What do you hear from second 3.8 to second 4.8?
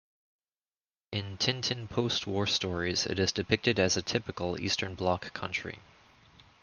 a typical